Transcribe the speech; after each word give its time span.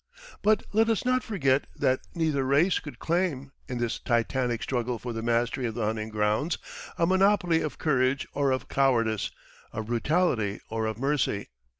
But 0.41 0.63
let 0.73 0.89
us 0.89 1.05
not 1.05 1.21
forget 1.23 1.67
that 1.75 1.99
neither 2.15 2.43
race 2.43 2.79
could 2.79 2.97
claim, 2.97 3.51
in 3.67 3.77
this 3.77 3.99
titanic 3.99 4.63
struggle 4.63 4.97
for 4.97 5.13
the 5.13 5.21
mastery 5.21 5.67
of 5.67 5.75
the 5.75 5.85
hunting 5.85 6.09
grounds, 6.09 6.57
a 6.97 7.05
monopoly 7.05 7.61
of 7.61 7.77
courage 7.77 8.27
or 8.33 8.49
of 8.49 8.67
cowardice, 8.67 9.29
of 9.71 9.85
brutality 9.85 10.59
or 10.71 10.87
of 10.87 10.97
mercy. 10.97 11.49